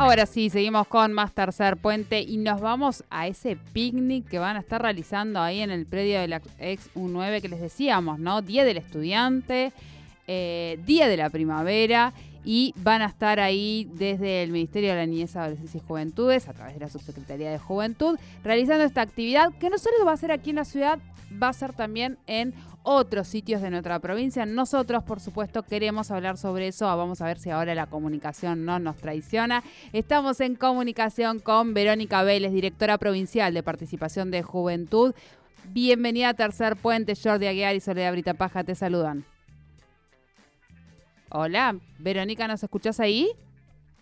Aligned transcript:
Ahora 0.00 0.24
sí, 0.24 0.48
seguimos 0.48 0.86
con 0.86 1.12
más 1.12 1.34
tercer 1.34 1.76
puente 1.76 2.22
y 2.22 2.38
nos 2.38 2.62
vamos 2.62 3.04
a 3.10 3.26
ese 3.26 3.56
picnic 3.74 4.26
que 4.26 4.38
van 4.38 4.56
a 4.56 4.60
estar 4.60 4.80
realizando 4.80 5.42
ahí 5.42 5.60
en 5.60 5.70
el 5.70 5.84
predio 5.84 6.20
de 6.20 6.26
la 6.26 6.40
ex 6.58 6.88
U9 6.94 7.42
que 7.42 7.50
les 7.50 7.60
decíamos, 7.60 8.18
¿no? 8.18 8.40
Día 8.40 8.64
del 8.64 8.78
estudiante, 8.78 9.74
eh, 10.26 10.78
Día 10.86 11.06
de 11.06 11.18
la 11.18 11.28
primavera 11.28 12.14
y 12.44 12.74
van 12.76 13.02
a 13.02 13.06
estar 13.06 13.40
ahí 13.40 13.88
desde 13.94 14.42
el 14.42 14.50
Ministerio 14.50 14.90
de 14.90 14.96
la 14.96 15.06
Niñez, 15.06 15.36
Adolescencia 15.36 15.78
y 15.78 15.86
Juventudes, 15.86 16.48
a 16.48 16.52
través 16.52 16.74
de 16.74 16.80
la 16.80 16.88
Subsecretaría 16.88 17.50
de 17.50 17.58
Juventud, 17.58 18.18
realizando 18.42 18.84
esta 18.84 19.02
actividad 19.02 19.52
que 19.58 19.70
no 19.70 19.78
solo 19.78 20.04
va 20.04 20.12
a 20.12 20.16
ser 20.16 20.32
aquí 20.32 20.50
en 20.50 20.56
la 20.56 20.64
ciudad, 20.64 20.98
va 21.42 21.48
a 21.48 21.52
ser 21.52 21.72
también 21.72 22.18
en 22.26 22.54
otros 22.82 23.28
sitios 23.28 23.60
de 23.60 23.70
nuestra 23.70 23.98
provincia. 23.98 24.46
Nosotros, 24.46 25.04
por 25.04 25.20
supuesto, 25.20 25.62
queremos 25.62 26.10
hablar 26.10 26.38
sobre 26.38 26.68
eso. 26.68 26.86
Vamos 26.86 27.20
a 27.20 27.26
ver 27.26 27.38
si 27.38 27.50
ahora 27.50 27.74
la 27.74 27.86
comunicación 27.86 28.64
no 28.64 28.78
nos 28.78 28.96
traiciona. 28.96 29.62
Estamos 29.92 30.40
en 30.40 30.54
comunicación 30.54 31.40
con 31.40 31.74
Verónica 31.74 32.22
Vélez, 32.22 32.52
directora 32.52 32.98
provincial 32.98 33.52
de 33.52 33.62
Participación 33.62 34.30
de 34.30 34.42
Juventud. 34.42 35.14
Bienvenida 35.68 36.30
a 36.30 36.34
Tercer 36.34 36.76
Puente, 36.76 37.14
Jordi 37.14 37.46
Aguiar 37.46 37.76
y 37.76 37.80
Soledad 37.80 38.12
Brita 38.12 38.34
Paja, 38.34 38.64
te 38.64 38.74
saludan. 38.74 39.24
Hola, 41.32 41.76
Verónica, 42.00 42.48
¿nos 42.48 42.60
escuchás 42.60 42.98
ahí? 42.98 43.30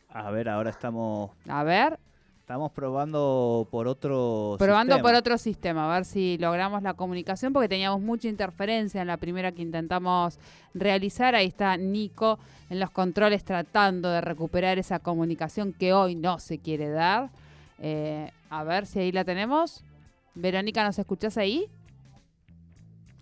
A 0.09 0.31
ver, 0.31 0.49
ahora 0.49 0.71
estamos. 0.71 1.31
A 1.47 1.63
ver. 1.63 1.99
Estamos 2.41 2.73
probando 2.73 3.69
por 3.71 3.87
otro 3.87 4.57
Probando 4.59 5.03
por 5.03 5.15
otro 5.15 5.37
sistema, 5.37 5.93
a 5.93 5.97
ver 5.97 6.07
si 6.07 6.39
logramos 6.39 6.83
la 6.83 6.95
comunicación, 6.95 7.53
porque 7.53 7.69
teníamos 7.69 8.01
mucha 8.01 8.29
interferencia 8.29 9.03
en 9.03 9.09
la 9.09 9.19
primera 9.19 9.53
que 9.53 9.61
intentamos 9.61 10.39
realizar. 10.73 11.35
Ahí 11.35 11.49
está 11.49 11.77
Nico 11.77 12.39
en 12.71 12.81
los 12.81 12.91
controles 12.91 13.45
tratando 13.45 14.09
de 14.09 14.23
recuperar 14.23 14.79
esa 14.79 14.99
comunicación 14.99 15.75
que 15.75 15.93
hoy 15.93 16.15
no 16.15 16.39
se 16.39 16.57
quiere 16.57 16.89
dar. 16.89 17.29
Eh, 17.79 18.33
a 18.49 18.65
ver 18.65 18.87
si 18.87 19.01
ahí 19.01 19.13
la 19.13 19.25
tenemos. 19.25 19.85
Verónica, 20.35 20.83
¿nos 20.83 20.99
escuchás 20.99 21.37
ahí? 21.37 21.67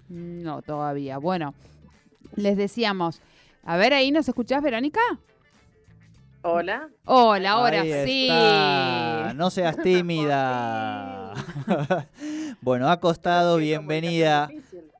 No, 0.08 0.62
todavía. 0.62 1.18
Bueno, 1.18 1.52
les 2.36 2.56
decíamos, 2.56 3.20
a 3.66 3.76
ver, 3.76 3.92
ahí 3.92 4.12
nos 4.12 4.28
escuchás, 4.28 4.62
Verónica. 4.62 5.00
Hola. 6.42 6.88
Hola, 7.04 7.50
ahora 7.50 7.82
sí. 8.04 8.28
No 9.34 9.50
seas 9.50 9.76
tímida. 9.82 11.32
bueno, 12.60 12.88
ha 12.88 13.00
costado 13.00 13.56
bienvenida 13.56 14.48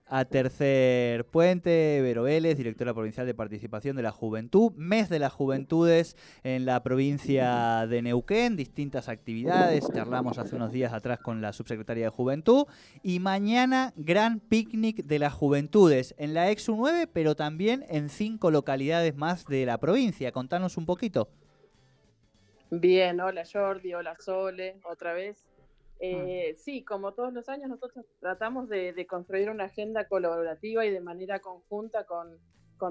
a 0.09 0.25
Tercer 0.25 1.25
Puente, 1.27 2.01
Vero 2.01 2.23
Vélez, 2.23 2.57
directora 2.57 2.95
provincial 2.95 3.27
de 3.27 3.35
participación 3.35 3.97
de 3.97 4.03
la 4.03 4.13
juventud, 4.13 4.73
mes 4.77 5.09
de 5.09 5.19
las 5.19 5.33
juventudes 5.33 6.17
en 6.45 6.65
la 6.65 6.83
provincia 6.83 7.87
de 7.89 8.03
Neuquén, 8.03 8.57
distintas 8.57 9.09
actividades, 9.09 9.89
charlamos 9.93 10.39
hace 10.39 10.55
unos 10.55 10.71
días 10.71 10.93
atrás 10.93 11.19
con 11.19 11.41
la 11.41 11.53
subsecretaria 11.53 12.05
de 12.05 12.11
Juventud, 12.11 12.67
y 13.03 13.19
mañana 13.19 13.93
gran 13.97 14.39
picnic 14.39 15.05
de 15.05 15.19
las 15.19 15.33
juventudes 15.33 16.15
en 16.19 16.35
la 16.35 16.51
EXU 16.51 16.77
9, 16.77 17.09
pero 17.13 17.35
también 17.35 17.85
en 17.89 18.09
cinco 18.09 18.51
localidades 18.51 19.17
más 19.17 19.45
de 19.47 19.67
la 19.67 19.79
provincia. 19.79 20.31
Contanos 20.31 20.77
un 20.77 20.87
poquito. 20.87 21.29
Bien, 22.71 23.21
hola 23.21 23.45
Jordi, 23.51 23.95
hola 23.95 24.17
Sole, 24.19 24.77
otra 24.85 25.13
vez. 25.13 25.45
Eh, 25.99 26.55
sí, 26.59 26.85
como 26.85 27.13
todos 27.13 27.33
los 27.33 27.49
años, 27.49 27.69
nosotros 27.69 28.05
tratamos 28.21 28.69
de, 28.69 29.07
construir 29.07 29.51
una 29.51 29.65
agenda 29.65 30.07
colaborativa 30.07 30.85
y 30.85 30.91
de 30.91 31.01
manera 31.01 31.41
conjunta 31.41 32.05
con, 32.05 32.39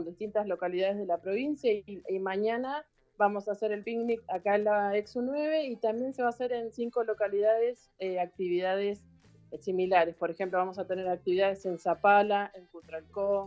distintas 0.03 0.47
localidades 0.47 0.97
de 0.97 1.05
la 1.05 1.19
provincia 1.19 1.71
y, 1.71 2.19
mañana 2.19 2.83
vamos 3.17 3.47
a 3.47 3.51
hacer 3.51 3.71
el 3.71 3.83
picnic 3.83 4.21
acá 4.27 4.55
en 4.55 4.65
la 4.65 4.97
Exu 4.97 5.21
9 5.21 5.67
y 5.67 5.75
también 5.77 6.13
se 6.13 6.21
va 6.21 6.29
a 6.29 6.31
hacer 6.31 6.51
en 6.51 6.73
cinco 6.73 7.03
localidades 7.03 7.91
eh, 7.99 8.19
actividades 8.19 9.05
eh, 9.51 9.59
similares. 9.59 10.15
Por 10.15 10.31
ejemplo, 10.31 10.57
vamos 10.57 10.79
a 10.79 10.87
tener 10.87 11.07
actividades 11.07 11.65
en 11.65 11.77
Zapala, 11.77 12.51
en 12.55 12.65
Cutralcó, 12.65 13.45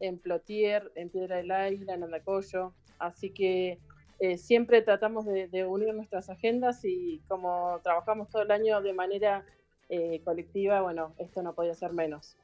en 0.00 0.18
Plotier, 0.18 0.90
en 0.96 1.08
Piedra 1.08 1.36
del 1.36 1.50
Águila, 1.50 1.94
en 1.94 2.02
Andacoyo. 2.02 2.74
Así 2.98 3.30
que 3.30 3.78
eh, 4.18 4.38
siempre 4.38 4.82
tratamos 4.82 5.26
de, 5.26 5.64
unir 5.66 5.94
nuestras 5.94 6.30
agendas 6.30 6.84
y 6.84 7.20
como 7.28 7.80
trabajamos 7.82 8.28
todo 8.28 8.42
el 8.42 8.50
año 8.50 8.80
de 8.80 8.92
manera 8.92 9.44
eh, 9.88 10.20
colectiva, 10.24 10.80
bueno, 10.80 11.14
esto 11.18 11.42
no 11.42 11.54
podía 11.54 11.74
ser 11.74 11.92
menos. 11.92 12.36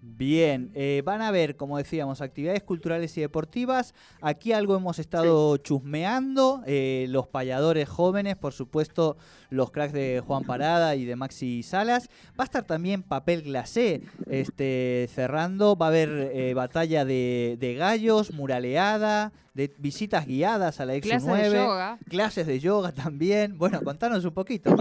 Bien, 0.00 0.70
eh, 0.74 1.02
van 1.04 1.22
a 1.22 1.30
ver, 1.30 1.56
como 1.56 1.76
decíamos, 1.76 2.20
actividades 2.20 2.62
culturales 2.62 3.16
y 3.16 3.20
deportivas. 3.20 3.94
Aquí 4.20 4.52
algo 4.52 4.76
hemos 4.76 4.98
estado 4.98 5.56
chusmeando, 5.58 6.62
los 6.66 7.26
payadores 7.26 7.88
jóvenes, 7.88 8.36
por 8.36 8.52
supuesto, 8.52 9.16
los 9.50 9.70
cracks 9.70 9.92
de 9.92 10.22
Juan 10.24 10.44
Parada 10.44 10.94
y 10.96 11.04
de 11.04 11.16
Maxi 11.16 11.62
Salas. 11.62 12.08
Va 12.38 12.44
a 12.44 12.46
estar 12.46 12.64
también 12.64 13.02
papel 13.02 13.42
glacé 13.42 14.02
este, 14.26 15.08
cerrando, 15.12 15.76
va 15.76 15.86
a 15.86 15.88
haber 15.88 16.54
batalla 16.54 17.04
de, 17.04 17.56
de 17.58 17.74
gallos, 17.74 18.32
muraleada, 18.32 19.32
de 19.58 19.74
visitas 19.78 20.24
guiadas 20.26 20.78
a 20.78 20.86
la 20.86 20.94
Exo 20.94 21.08
clases 21.08 21.28
9, 21.28 21.48
de 21.50 21.56
yoga. 21.56 21.98
clases 22.08 22.46
de 22.46 22.60
yoga 22.60 22.92
también. 22.92 23.58
Bueno, 23.58 23.82
contanos 23.82 24.24
un 24.24 24.32
poquito. 24.32 24.74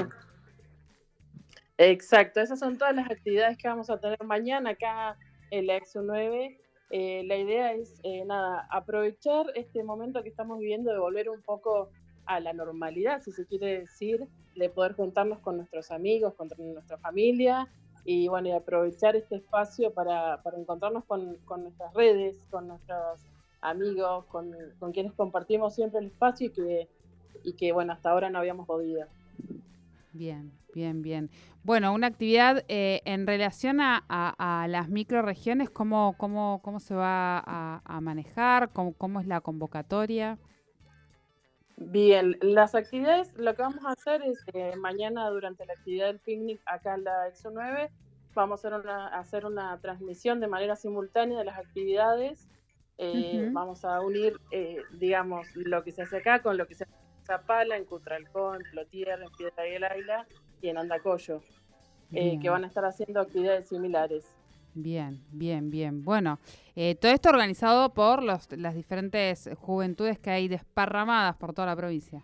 Exacto, 1.77 2.39
esas 2.39 2.59
son 2.59 2.77
todas 2.77 2.95
las 2.95 3.09
actividades 3.09 3.57
que 3.57 3.67
vamos 3.67 3.89
a 3.89 3.99
tener 3.99 4.23
mañana 4.23 4.71
acá 4.71 5.15
en 5.51 5.67
la 5.67 5.75
Exo 5.75 6.01
9. 6.01 6.59
Eh, 6.89 7.23
la 7.25 7.37
idea 7.37 7.73
es, 7.73 7.99
eh, 8.03 8.23
nada, 8.25 8.67
aprovechar 8.71 9.45
este 9.55 9.83
momento 9.83 10.23
que 10.23 10.29
estamos 10.29 10.57
viviendo 10.59 10.91
de 10.91 10.99
volver 10.99 11.29
un 11.29 11.41
poco 11.41 11.89
a 12.25 12.39
la 12.39 12.53
normalidad, 12.53 13.21
si 13.21 13.31
se 13.31 13.45
quiere 13.45 13.81
decir, 13.81 14.27
de 14.55 14.69
poder 14.69 14.93
juntarnos 14.93 15.39
con 15.39 15.57
nuestros 15.57 15.91
amigos, 15.91 16.33
con 16.33 16.49
nuestra 16.57 16.97
familia 16.97 17.67
y 18.05 18.27
bueno, 18.27 18.55
aprovechar 18.55 19.15
este 19.15 19.35
espacio 19.35 19.93
para, 19.93 20.41
para 20.41 20.57
encontrarnos 20.57 21.03
con, 21.05 21.35
con 21.45 21.63
nuestras 21.63 21.93
redes, 21.93 22.37
con 22.49 22.67
nuestros 22.67 23.21
amigos, 23.61 24.25
con, 24.25 24.55
quienes 24.93 25.13
compartimos 25.13 25.75
siempre 25.75 25.99
el 25.99 26.07
espacio 26.07 26.47
y 26.47 26.49
que, 26.51 26.87
y 27.43 27.53
que, 27.53 27.71
bueno, 27.71 27.93
hasta 27.93 28.09
ahora 28.09 28.29
no 28.29 28.39
habíamos 28.39 28.65
podido. 28.65 29.05
Bien, 30.17 30.51
bien, 30.73 31.01
bien. 31.01 31.29
Bueno, 31.63 31.93
una 31.93 32.07
actividad 32.07 32.63
eh, 32.67 33.01
en 33.05 33.27
relación 33.27 33.79
a, 33.81 34.03
a, 34.09 34.67
las 34.67 34.89
microregiones, 34.89 35.69
¿cómo, 35.69 36.15
cómo, 36.17 36.61
cómo 36.63 36.79
se 36.79 36.95
va 36.95 37.39
a, 37.39 38.01
manejar? 38.01 38.69
¿Cómo, 38.73 38.93
¿Cómo, 38.93 39.19
es 39.19 39.27
la 39.27 39.41
convocatoria? 39.41 40.39
Bien, 41.77 42.37
las 42.41 42.73
actividades, 42.73 43.31
lo 43.35 43.53
que 43.53 43.61
vamos 43.61 43.85
a 43.85 43.91
hacer 43.91 44.23
es 44.23 44.43
que 44.51 44.75
mañana 44.77 45.29
durante 45.29 45.65
la 45.65 45.73
actividad 45.73 46.07
del 46.07 46.19
picnic 46.19 46.59
acá 46.65 46.95
en 46.95 47.03
la 47.03 47.27
EXO 47.27 47.51
9, 47.51 47.91
vamos 48.33 48.65
a 48.65 48.67
hacer 48.67 48.79
una, 48.79 49.07
hacer 49.09 49.45
una 49.45 49.79
transmisión 49.79 50.39
de 50.39 50.47
manera 50.47 50.75
simultánea 50.75 51.37
de 51.37 51.45
las 51.45 51.59
actividades 51.59 52.49
eh, 52.99 53.49
vamos 53.51 53.85
a 53.85 54.01
unir, 54.01 54.39
eh, 54.51 54.77
digamos, 54.93 55.45
lo 55.55 55.83
que 55.83 55.91
se 55.91 56.01
hace 56.01 56.17
acá 56.17 56.41
con 56.41 56.57
lo 56.57 56.67
que 56.67 56.73
se 56.73 56.85
hace 56.85 56.93
Zapala, 57.27 57.75
en 57.77 57.85
Cutralcó, 57.85 58.55
en 58.55 58.63
Plotier, 58.71 59.21
en 59.21 59.29
Piedra 59.37 59.63
del 59.63 59.83
Águila 59.83 60.25
y 60.61 60.69
en 60.69 60.77
Andacoyo, 60.77 61.41
eh, 62.13 62.39
que 62.41 62.49
van 62.49 62.63
a 62.63 62.67
estar 62.67 62.85
haciendo 62.85 63.19
actividades 63.19 63.67
similares. 63.67 64.25
Bien, 64.73 65.21
bien, 65.31 65.69
bien. 65.69 66.03
Bueno, 66.03 66.39
todo 67.01 67.11
esto 67.11 67.29
organizado 67.29 67.93
por 67.93 68.23
los, 68.23 68.51
las 68.57 68.75
diferentes 68.75 69.49
juventudes 69.57 70.19
que 70.19 70.29
hay 70.29 70.47
desparramadas 70.47 71.35
por 71.35 71.53
toda 71.53 71.67
la 71.67 71.75
provincia. 71.75 72.23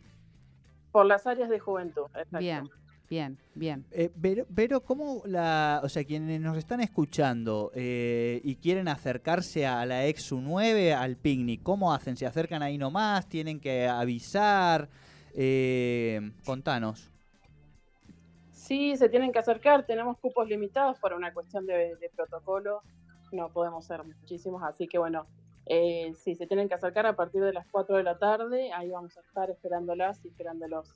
Por 0.92 1.06
las 1.06 1.28
áreas 1.28 1.50
de 1.50 1.60
juventud. 1.60 2.06
Exacto. 2.16 2.38
Bien, 2.38 2.70
Bien, 3.14 3.38
bien. 3.54 3.86
Eh, 3.92 4.10
pero, 4.56 4.82
¿cómo 4.82 5.22
la, 5.26 5.82
o 5.84 5.90
sea, 5.90 6.04
quienes 6.04 6.42
nos 6.42 6.58
están 6.58 6.82
escuchando 6.82 7.72
eh, 7.76 8.42
y 8.44 8.56
quieren 8.56 8.88
acercarse 8.88 9.68
a 9.68 9.86
la 9.86 10.08
Exu 10.08 10.42
9, 10.42 10.96
al 10.96 11.16
picnic, 11.16 11.62
¿cómo 11.62 11.94
hacen? 11.94 12.18
¿Se 12.18 12.26
acercan 12.26 12.64
ahí 12.64 12.80
nomás? 12.80 13.30
¿Tienen 13.30 13.60
que 13.60 13.88
avisar? 13.88 14.90
Eh, 15.36 16.32
contanos. 16.44 17.12
Sí, 18.52 18.98
se 18.98 19.10
tienen 19.10 19.32
que 19.32 19.38
acercar. 19.38 19.86
Tenemos 19.86 20.18
cupos 20.18 20.50
limitados 20.50 20.98
por 20.98 21.14
una 21.14 21.32
cuestión 21.36 21.68
de, 21.68 21.96
de 21.98 22.10
protocolo. 22.16 22.82
No 23.32 23.50
podemos 23.50 23.86
ser 23.86 24.04
muchísimos, 24.04 24.64
así 24.64 24.88
que 24.88 24.98
bueno, 24.98 25.28
eh, 25.68 26.14
sí, 26.16 26.34
se 26.34 26.48
tienen 26.48 26.68
que 26.68 26.74
acercar 26.74 27.06
a 27.06 27.16
partir 27.16 27.44
de 27.44 27.54
las 27.54 27.68
4 27.68 27.96
de 27.96 28.04
la 28.04 28.18
tarde. 28.18 28.72
Ahí 28.74 28.90
vamos 28.90 29.16
a 29.18 29.22
estar 29.22 29.52
esperándolas 29.52 30.20
y 30.26 30.30
esperándolos. 30.30 30.96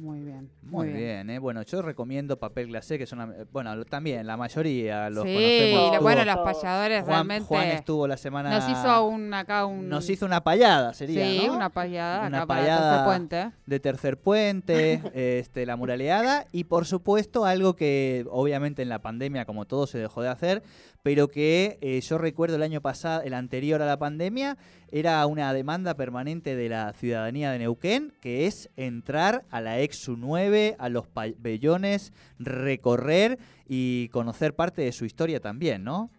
Muy 0.00 0.20
bien. 0.20 0.50
Muy, 0.62 0.88
bien, 0.88 1.30
¿eh? 1.30 1.38
Bueno, 1.38 1.62
yo 1.62 1.80
recomiendo 1.80 2.38
papel 2.38 2.66
glacé, 2.68 2.98
que 2.98 3.04
es 3.04 3.12
una... 3.12 3.32
Bueno, 3.50 3.84
también, 3.84 4.26
la 4.26 4.36
mayoría 4.36 5.08
los 5.10 5.24
sí, 5.24 5.32
conocemos. 5.32 6.02
bueno, 6.02 6.24
los 6.24 6.36
payadores 6.38 7.00
Juan, 7.02 7.12
realmente... 7.12 7.46
Juan 7.46 7.68
estuvo 7.68 8.06
la 8.06 8.16
semana... 8.16 8.50
Nos 8.50 8.68
hizo 8.68 9.06
un, 9.06 9.32
acá 9.32 9.64
un... 9.64 9.88
Nos 9.88 10.10
hizo 10.10 10.26
una 10.26 10.44
payada, 10.44 10.92
sería, 10.92 11.24
Sí, 11.24 11.46
¿no? 11.46 11.54
una 11.54 11.70
payada 11.70 12.26
Una 12.26 12.38
acá 12.38 12.46
para 12.46 12.60
payada. 12.60 12.90
Tercer 12.90 13.04
Puente. 13.06 13.52
de 13.66 13.80
Tercer 13.80 14.18
Puente, 14.18 15.02
este, 15.40 15.66
la 15.66 15.76
muraleada 15.76 16.46
y 16.52 16.64
por 16.64 16.84
supuesto 16.84 17.46
algo 17.46 17.74
que 17.74 18.26
obviamente 18.30 18.82
en 18.82 18.88
la 18.88 19.00
pandemia 19.00 19.46
como 19.46 19.64
todo 19.64 19.86
se 19.86 19.98
dejó 19.98 20.20
de 20.22 20.28
hacer, 20.28 20.62
pero 21.02 21.28
que 21.28 21.78
eh, 21.80 22.00
yo 22.00 22.18
recuerdo 22.18 22.56
el 22.56 22.64
año 22.64 22.80
pasado, 22.80 23.22
el 23.22 23.34
anterior 23.34 23.80
a 23.80 23.86
la 23.86 23.96
pandemia, 23.96 24.58
era 24.90 25.24
una 25.26 25.52
demanda 25.52 25.94
permanente 25.94 26.56
de 26.56 26.68
la 26.68 26.92
ciudadanía 26.94 27.50
de 27.52 27.60
Neuquén, 27.60 28.12
que 28.20 28.46
es 28.46 28.70
entrar 28.76 29.44
a 29.50 29.60
la 29.60 29.78
Exu 29.86 30.16
9, 30.16 30.76
a 30.78 30.88
los 30.88 31.06
pabellones, 31.06 32.12
recorrer 32.38 33.38
y 33.66 34.08
conocer 34.08 34.54
parte 34.54 34.82
de 34.82 34.92
su 34.92 35.04
historia 35.04 35.40
también, 35.40 35.84
¿no? 35.84 36.10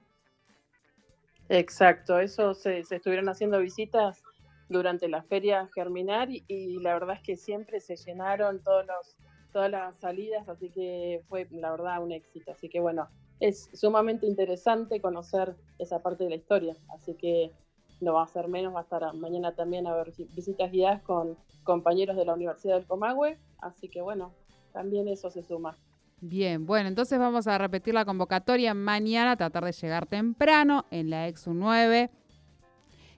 Exacto, 1.50 2.20
eso 2.20 2.54
se, 2.54 2.84
se 2.84 2.96
estuvieron 2.96 3.30
haciendo 3.30 3.60
visitas 3.60 4.24
durante 4.70 5.08
la 5.08 5.24
feria 5.24 5.70
Germinar 5.74 6.30
y, 6.30 6.44
y 6.48 6.80
la 6.80 6.94
verdad 6.94 7.16
es 7.16 7.22
que 7.22 7.38
siempre 7.38 7.80
se 7.80 7.96
llenaron 7.96 8.62
todos 8.64 8.86
los, 8.86 9.16
todas 9.54 9.72
las 9.72 9.98
salidas, 10.00 10.48
así 10.50 10.70
que 10.70 11.22
fue 11.30 11.48
la 11.52 11.72
verdad 11.72 12.04
un 12.04 12.12
éxito. 12.12 12.52
Así 12.52 12.70
que 12.70 12.80
bueno, 12.80 13.08
es 13.40 13.70
sumamente 13.74 14.26
interesante 14.26 15.02
conocer 15.02 15.56
esa 15.80 16.02
parte 16.02 16.24
de 16.24 16.32
la 16.32 16.36
historia, 16.36 16.76
así 16.94 17.16
que 17.16 17.52
no 18.00 18.14
va 18.14 18.24
a 18.24 18.28
ser 18.28 18.48
menos, 18.48 18.74
va 18.74 18.80
a 18.80 18.84
estar 18.84 19.14
mañana 19.14 19.54
también 19.54 19.88
a 19.88 19.96
ver 19.96 20.12
si- 20.12 20.26
visitas 20.36 20.72
guiadas 20.72 21.02
con 21.02 21.38
compañeros 21.64 22.16
de 22.16 22.26
la 22.26 22.34
Universidad 22.34 22.76
del 22.76 22.86
Comahue, 22.86 23.38
así 23.60 23.90
que 23.90 24.02
bueno, 24.02 24.34
también 24.74 25.08
eso 25.08 25.30
se 25.30 25.44
suma. 25.44 25.76
Bien, 26.20 26.66
bueno, 26.66 26.88
entonces 26.90 27.20
vamos 27.20 27.46
a 27.48 27.58
repetir 27.58 27.94
la 27.94 28.06
convocatoria 28.06 28.74
mañana, 28.74 29.36
tratar 29.36 29.66
de 29.66 29.72
llegar 29.72 30.08
temprano 30.08 30.86
en 30.92 31.10
la 31.10 31.28
Exu 31.28 31.54
9. 31.54 32.10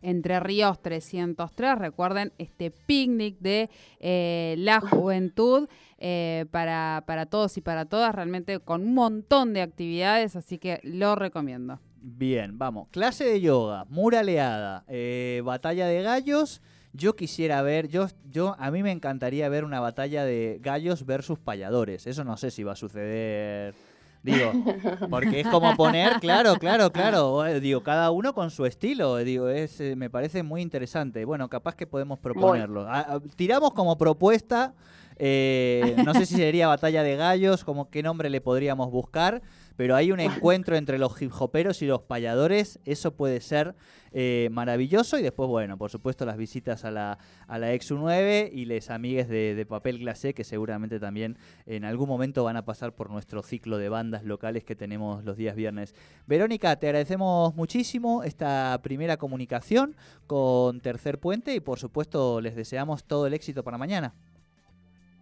Entre 0.01 0.39
Ríos 0.39 0.81
303, 0.81 1.77
recuerden 1.77 2.31
este 2.37 2.71
picnic 2.71 3.37
de 3.39 3.69
eh, 3.99 4.55
la 4.57 4.79
juventud 4.81 5.67
eh, 5.97 6.45
para, 6.51 7.03
para 7.05 7.25
todos 7.25 7.57
y 7.57 7.61
para 7.61 7.85
todas, 7.85 8.15
realmente 8.15 8.59
con 8.59 8.83
un 8.83 8.93
montón 8.93 9.53
de 9.53 9.61
actividades, 9.61 10.37
así 10.37 10.57
que 10.57 10.79
lo 10.83 11.15
recomiendo. 11.15 11.79
Bien, 12.01 12.57
vamos. 12.57 12.87
Clase 12.91 13.25
de 13.25 13.41
yoga, 13.41 13.85
muraleada, 13.89 14.83
eh, 14.87 15.41
batalla 15.43 15.87
de 15.87 16.01
gallos. 16.01 16.61
Yo 16.93 17.15
quisiera 17.15 17.61
ver, 17.61 17.87
yo, 17.87 18.07
yo, 18.31 18.55
a 18.57 18.71
mí 18.71 18.81
me 18.83 18.91
encantaría 18.91 19.47
ver 19.49 19.63
una 19.63 19.79
batalla 19.79 20.23
de 20.25 20.59
gallos 20.61 21.05
versus 21.05 21.37
payadores. 21.37 22.07
Eso 22.07 22.23
no 22.23 22.35
sé 22.37 22.51
si 22.51 22.63
va 22.63 22.71
a 22.73 22.75
suceder. 22.75 23.75
Digo, 24.23 24.51
porque 25.09 25.41
es 25.41 25.47
como 25.47 25.75
poner, 25.75 26.19
claro, 26.19 26.55
claro, 26.55 26.91
claro. 26.91 27.45
eh, 27.45 27.59
Digo, 27.59 27.83
cada 27.83 28.11
uno 28.11 28.33
con 28.33 28.49
su 28.49 28.65
estilo. 28.65 29.17
Digo, 29.17 29.49
es, 29.49 29.79
eh, 29.81 29.95
me 29.95 30.09
parece 30.09 30.41
muy 30.43 30.61
interesante. 30.61 31.25
Bueno, 31.25 31.47
capaz 31.49 31.75
que 31.75 31.85
podemos 31.87 32.17
proponerlo. 32.19 32.85
Ah, 32.87 33.05
ah, 33.07 33.19
tiramos 33.35 33.71
como 33.73 33.97
propuesta. 33.97 34.73
eh, 35.17 35.95
no 36.05 36.13
sé 36.13 36.25
si 36.25 36.35
sería 36.35 36.67
batalla 36.69 37.03
de 37.03 37.15
gallos, 37.17 37.63
como 37.63 37.89
qué 37.89 38.01
nombre 38.03 38.29
le 38.29 38.41
podríamos 38.41 38.89
buscar 38.89 39.41
pero 39.79 39.95
hay 39.95 40.11
un 40.11 40.19
encuentro 40.19 40.75
entre 40.75 40.97
los 40.97 41.21
hip 41.21 41.31
hoperos 41.39 41.81
y 41.81 41.85
los 41.85 42.01
payadores, 42.01 42.81
eso 42.83 43.15
puede 43.15 43.39
ser 43.39 43.75
eh, 44.11 44.49
maravilloso 44.51 45.17
y 45.17 45.21
después, 45.21 45.47
bueno, 45.47 45.77
por 45.77 45.89
supuesto 45.89 46.25
las 46.25 46.35
visitas 46.35 46.83
a 46.83 46.91
la, 46.91 47.17
a 47.47 47.57
la 47.57 47.71
Exu 47.71 47.95
9 47.95 48.51
y 48.53 48.65
les 48.65 48.89
amigues 48.89 49.29
de, 49.29 49.55
de 49.55 49.65
papel 49.65 49.99
glacé 49.99 50.33
que 50.33 50.43
seguramente 50.43 50.99
también 50.99 51.37
en 51.65 51.85
algún 51.85 52.09
momento 52.09 52.43
van 52.43 52.57
a 52.57 52.65
pasar 52.65 52.93
por 52.93 53.09
nuestro 53.09 53.41
ciclo 53.41 53.77
de 53.77 53.87
bandas 53.87 54.25
locales 54.25 54.65
que 54.65 54.75
tenemos 54.75 55.23
los 55.23 55.37
días 55.37 55.55
viernes. 55.55 55.95
Verónica, 56.27 56.75
te 56.75 56.87
agradecemos 56.87 57.55
muchísimo 57.55 58.23
esta 58.23 58.77
primera 58.83 59.15
comunicación 59.15 59.95
con 60.27 60.81
Tercer 60.81 61.21
Puente 61.21 61.55
y 61.55 61.61
por 61.61 61.79
supuesto 61.79 62.41
les 62.41 62.57
deseamos 62.57 63.05
todo 63.05 63.27
el 63.27 63.33
éxito 63.33 63.63
para 63.63 63.77
mañana. 63.77 64.13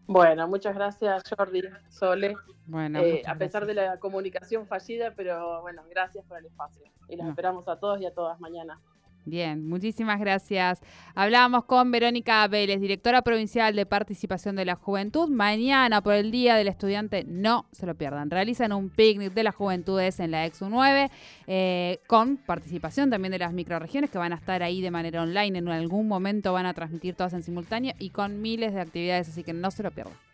Bueno, 0.07 0.47
muchas 0.47 0.73
gracias 0.75 1.23
Jordi, 1.37 1.63
Sole. 1.89 2.35
Bueno, 2.65 2.99
Eh, 2.99 3.21
a 3.25 3.35
pesar 3.35 3.65
gracias. 3.65 3.67
de 3.67 3.73
la 3.73 3.99
comunicación 3.99 4.65
fallida, 4.65 5.13
pero 5.15 5.61
bueno, 5.61 5.83
gracias 5.89 6.25
por 6.25 6.37
el 6.37 6.45
espacio. 6.45 6.83
Y 7.09 7.15
los 7.17 7.25
No. 7.25 7.31
esperamos 7.31 7.67
a 7.67 7.77
todos 7.77 7.99
y 8.01 8.05
a 8.05 8.13
todas 8.13 8.39
mañana. 8.39 8.79
Bien, 9.27 9.67
muchísimas 9.67 10.21
gracias. 10.21 10.79
Hablábamos 11.13 11.65
con 11.65 11.91
Verónica 11.91 12.47
Vélez, 12.47 12.79
directora 12.79 13.21
provincial 13.23 13.75
de 13.75 13.85
participación 13.85 14.55
de 14.55 14.63
la 14.63 14.75
juventud. 14.75 15.27
Mañana, 15.27 16.01
por 16.01 16.13
el 16.13 16.31
Día 16.31 16.55
del 16.55 16.69
Estudiante, 16.69 17.25
no 17.27 17.65
se 17.73 17.85
lo 17.85 17.93
pierdan. 17.93 18.29
Realizan 18.29 18.71
un 18.71 18.89
picnic 18.89 19.33
de 19.33 19.43
las 19.43 19.53
juventudes 19.53 20.21
en 20.21 20.31
la 20.31 20.45
Exu 20.45 20.69
9, 20.69 21.11
eh, 21.45 21.99
con 22.07 22.37
participación 22.37 23.09
también 23.09 23.33
de 23.33 23.39
las 23.39 23.51
microregiones 23.51 24.09
que 24.09 24.17
van 24.17 24.31
a 24.31 24.37
estar 24.37 24.63
ahí 24.63 24.79
de 24.79 24.91
manera 24.91 25.21
online. 25.21 25.59
En 25.59 25.67
algún 25.67 26.07
momento 26.07 26.53
van 26.53 26.65
a 26.65 26.73
transmitir 26.73 27.13
todas 27.13 27.33
en 27.33 27.43
simultáneo 27.43 27.95
y 27.99 28.11
con 28.11 28.41
miles 28.41 28.73
de 28.73 28.79
actividades, 28.79 29.27
así 29.27 29.43
que 29.43 29.51
no 29.51 29.71
se 29.71 29.83
lo 29.83 29.91
pierdan. 29.91 30.26